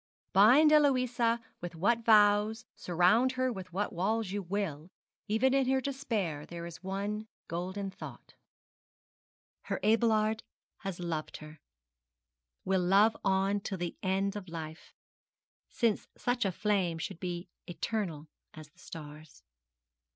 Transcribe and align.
Bind 0.33 0.71
Eloisa 0.71 1.39
with 1.61 1.75
what 1.75 1.99
vows, 2.03 2.65
surround 2.75 3.33
her 3.33 3.53
with 3.53 3.71
what 3.71 3.93
walls 3.93 4.31
you 4.31 4.41
will, 4.41 4.89
even 5.27 5.53
in 5.53 5.67
her 5.69 5.79
despair 5.79 6.43
there 6.43 6.65
is 6.65 6.81
one 6.81 7.27
golden 7.47 7.91
thought: 7.91 8.33
her 9.65 9.79
Abelard 9.83 10.41
has 10.77 10.99
loved 10.99 11.37
her 11.37 11.59
will 12.65 12.81
love 12.81 13.15
on 13.23 13.59
till 13.59 13.77
the 13.77 13.95
end 14.01 14.35
of 14.35 14.49
life 14.49 14.91
since 15.69 16.07
such 16.17 16.45
a 16.45 16.51
flame 16.51 16.97
should 16.97 17.19
be 17.19 17.47
eternal 17.67 18.27
as 18.55 18.69
the 18.69 18.79
stars. 18.79 19.43